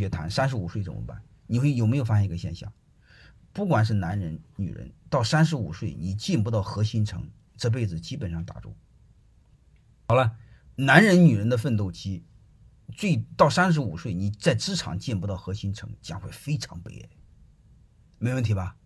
[0.00, 1.22] 别谈三十五岁怎么办？
[1.46, 2.72] 你会有没有发现一个现象？
[3.52, 8.74] 不管是男人、女人，到三十五岁你进不到核心层，这辈子基本上打住。
[10.08, 10.38] 好了，
[10.74, 12.24] 男人、女人的奋斗期，
[12.96, 17.08] 最到三十五岁，你在职场进不到核心层，将会非常悲哀。
[18.18, 18.76] 没问题吧？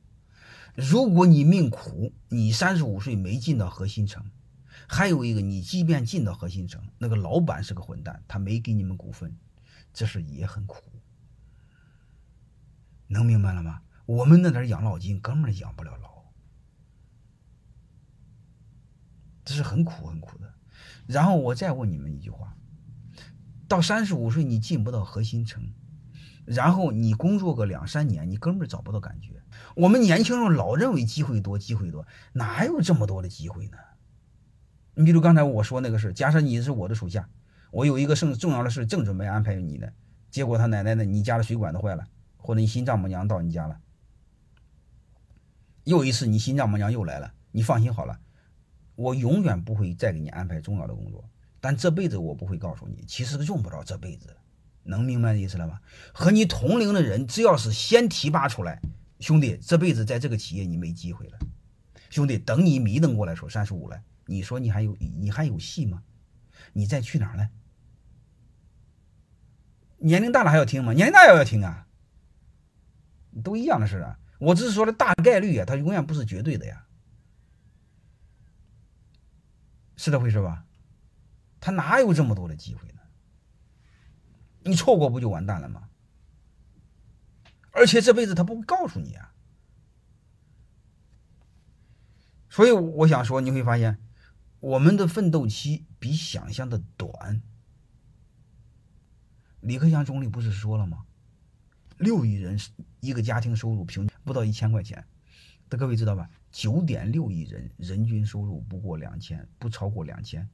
[0.74, 4.24] 如果你命苦，你三十五岁没进到核心层，
[4.88, 9.36] 还有一个，你即便进到核心层，那个老板是个混蛋，他没给你们股份，
[9.92, 10.80] 这事也很苦。
[13.08, 13.82] 能明白了吗？
[14.06, 16.24] 我们那点养老金根本养不了老，
[19.44, 20.52] 这是很苦很苦的。
[21.06, 22.54] 然后我再问你们一句话：
[23.66, 25.72] 到三十五岁你进不到核心层，
[26.44, 29.42] 然后你工作个两三年，你根本找不到感觉。
[29.74, 33.78] 我们年轻人老认为机会多，机会多，哪有这么多的机会呢？
[34.94, 37.28] 你比如刚才我说那个事，假设你是我的属下，
[37.70, 39.88] 我有一个重重要的事正准备安排你呢，
[40.30, 42.06] 结果他奶奶的，你家的水管子坏了。
[42.44, 43.80] 或者你新丈母娘到你家了，
[45.84, 48.20] 又一次你新丈母娘又来了，你放心好了，
[48.96, 51.24] 我永远不会再给你安排重要的工作，
[51.58, 54.36] 但这辈子我不会告诉你，其实用不着这辈子，
[54.82, 55.80] 能明白意思了吗？
[56.12, 58.78] 和你同龄的人，只要是先提拔出来，
[59.20, 61.38] 兄弟，这辈子在这个企业你没机会了，
[62.10, 66.02] 兄弟，等你迷瞪过来说三十五了，你说你还有你还有戏吗？
[66.74, 67.48] 你再去哪呢？
[69.96, 70.92] 年龄大了还要听吗？
[70.92, 71.86] 年龄大也要听啊。
[73.42, 76.86] 都一样的事啊，我只是说的大概率啊，它永远不是绝对的呀，
[79.96, 80.64] 是这回事吧？
[81.60, 83.00] 他哪有这么多的机会呢？
[84.62, 85.88] 你错过不就完蛋了吗？
[87.70, 89.32] 而且这辈子他不会告诉你啊。
[92.48, 93.98] 所以我想说，你会发现，
[94.60, 97.42] 我们的奋斗期比想象的短。
[99.60, 101.04] 李克强总理不是说了吗？
[101.98, 102.58] 六亿人
[103.00, 105.06] 一个家庭收入平均不到一千块钱，
[105.68, 106.30] 这各位知道吧？
[106.50, 110.48] 九点六亿人人均收入不过两千，不超过两千。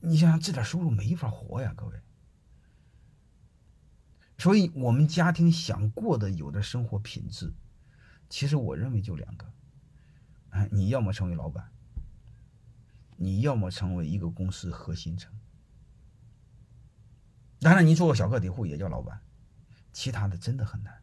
[0.00, 2.00] 你想想，这点收入没法活呀，各位。
[4.38, 7.52] 所以，我们家庭想过的有的生活品质，
[8.28, 9.52] 其实我认为就两个：
[10.50, 11.70] 哎，你要么成为老板，
[13.16, 15.30] 你要么成为一个公司核心层。
[17.60, 19.20] 当然，你做个小个体户也叫老板，
[19.92, 21.02] 其他的真的很难。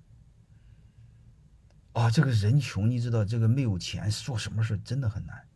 [1.94, 5.48] 啊，这个人穷，你知道，这个没有钱做什么事真的很难。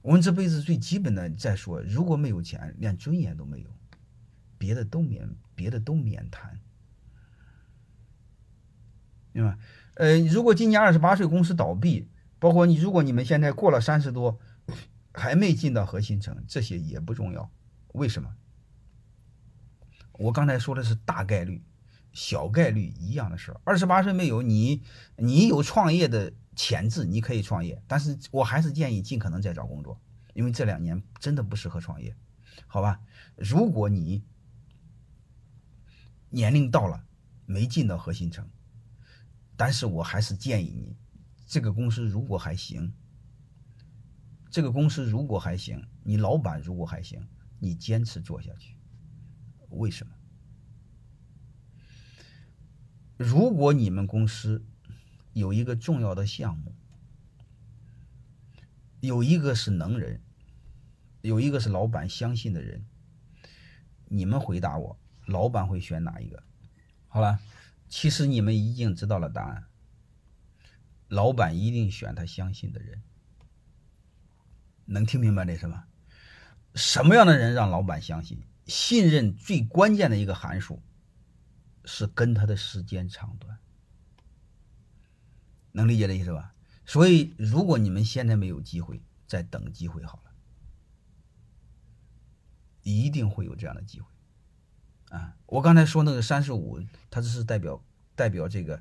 [0.00, 3.70] 我们这辈子最基本的再说，如果没有钱，连尊严都没有，
[4.58, 6.60] 别的都免，别的都免谈，
[9.32, 9.58] 明白？
[9.94, 14.40] 呃，如果今年二十八岁公司倒闭，包括你，如果你们现在过了三十多，
[15.12, 17.50] 还没进到核心层，这些也不重要。
[17.92, 18.34] 为什么？
[20.18, 21.62] 我刚才说的是大概率，
[22.12, 23.60] 小概率一样的事儿。
[23.64, 24.82] 二十八岁没有你，
[25.16, 27.82] 你有创业的潜质，你可以创业。
[27.88, 30.00] 但是我还是建议尽可能再找工作，
[30.34, 32.14] 因为这两年真的不适合创业，
[32.66, 33.00] 好吧？
[33.36, 34.22] 如果你
[36.28, 37.04] 年龄到了
[37.46, 38.48] 没进到核心层，
[39.56, 40.96] 但是我还是建议你，
[41.46, 42.92] 这个公司如果还行，
[44.50, 47.26] 这个公司如果还行，你老板如果还行。
[47.64, 48.76] 你坚持做下去，
[49.68, 50.12] 为什么？
[53.16, 54.66] 如果你们公司
[55.32, 56.74] 有一个重要的项目，
[58.98, 60.20] 有一个是能人，
[61.20, 62.84] 有一个是老板相信的人，
[64.06, 66.42] 你们回答我，老板会选哪一个？
[67.06, 67.38] 好了，
[67.88, 69.66] 其实你们已经知道了答案，
[71.06, 73.00] 老板一定选他相信的人，
[74.84, 75.84] 能听明白这是吗？
[76.74, 78.42] 什么样的人让老板相信？
[78.66, 80.80] 信任最关键的一个函数
[81.84, 83.58] 是跟他的时间长短，
[85.72, 86.54] 能理解这意思吧？
[86.86, 90.30] 所以，如果你们现在没有机会，再等机会好了，
[92.82, 94.06] 一定会有这样的机会。
[95.10, 96.80] 啊，我刚才说那个三十五，
[97.10, 98.80] 它只是代表代表这个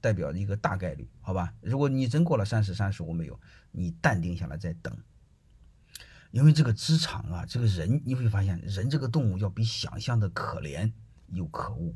[0.00, 1.54] 代表一个大概率，好吧？
[1.60, 3.40] 如果你真过了三十、三十五没有，
[3.70, 4.96] 你淡定下来再等。
[6.32, 10.90] 因为这个职场啊，这个人你会发现，人这个动物要比想象的可怜
[11.28, 11.94] 又可恶。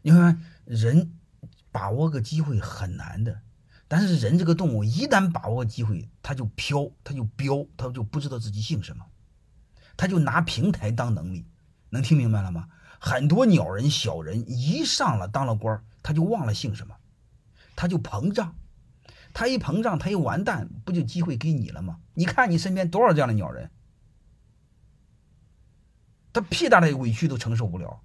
[0.00, 1.12] 你看，人
[1.70, 3.42] 把握个机会很难的，
[3.86, 9.04] 但是人这个动物一旦把握机会，他就飘，他就飙，他就不知道自己姓什么，
[9.96, 11.46] 他就拿平台当能力，
[11.90, 12.68] 能听明白了吗？
[12.98, 16.96] 很多鸟人、小人一上了当了官他就忘了姓什么，
[17.76, 18.56] 他就膨胀。
[19.32, 22.00] 他一膨胀，他一完蛋，不就机会给你了吗？
[22.14, 23.70] 你看你身边多少这样的鸟人，
[26.32, 28.00] 他屁大的委屈都承受不了。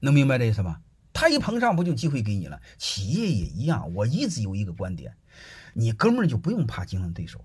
[0.00, 0.82] 能明白这意思吗？
[1.12, 2.60] 他一膨胀，不就机会给你了？
[2.76, 3.94] 企业也一样。
[3.94, 5.16] 我一直有一个观点，
[5.72, 7.44] 你哥们儿就不用怕竞争对手，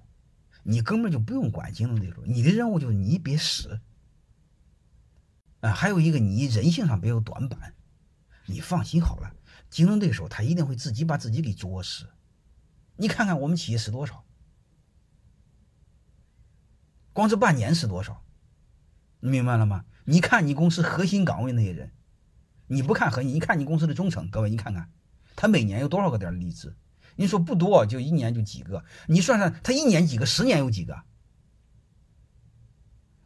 [0.64, 3.80] 你哥们儿就不用管竞争对手，你的任务就是你别死。
[5.62, 7.74] 啊，还有一个，你人性上别有短板，
[8.48, 9.32] 你放心好了，
[9.72, 12.06] 竞争对手他一定会自己把自己给作死。
[12.98, 14.24] 你看看我们企业死多少，
[17.14, 18.24] 光这半年死多少，
[19.22, 19.86] 你明白了吗？
[20.04, 21.92] 你看你公司核心岗位那些人，
[22.68, 24.92] 你不看核心，你看你公司的中层，各位你看看，
[25.36, 26.76] 他每年有多少个点离职？
[27.16, 31.04] 你说不多，就一年就几个，你算算他一年几个，十年有几个？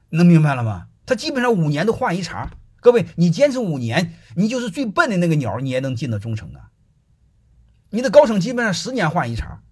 [0.10, 0.90] 能明白了吗？
[1.06, 2.52] 他基本上五年都换一茬，
[2.86, 6.70] 各位，你坚持五年，你就是最笨的那个鸟，你也能进到中层啊。
[7.90, 9.64] 你的高层基本上十年换一茬，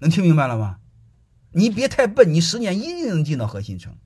[0.00, 0.80] 能听明白了吗？
[1.52, 3.96] 你别太笨，你十年一定能进到核心层，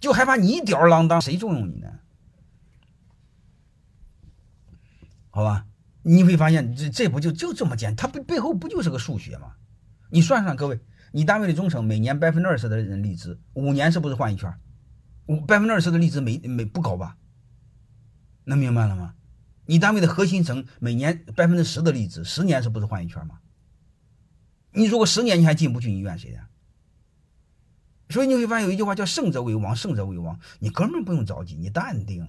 [0.00, 1.86] 就害怕你吊儿郎当，谁重用你呢？
[5.30, 5.66] 好吧，
[6.02, 7.96] 你会发现这这不就就这么简单？
[7.96, 9.52] 它背背后不就是个数学吗？
[10.10, 10.80] 你算算，各位，
[11.12, 14.52] 你单位的中层每年百分之二十的人离职，五年是不是换一圈？
[15.26, 17.16] 五百分之二十的离职没没不高吧？
[18.44, 19.14] 能明白了吗？
[19.66, 23.38] 你单位的核心层每年百分之十的离职，十年是不是换一圈吗？
[24.72, 26.48] 你如果十年你还进不去，你怨谁呀？
[28.08, 30.38] 所以你会发现有一句话叫“胜者为王，胜者为王”。
[30.60, 32.28] 你根本不用着急，你淡定。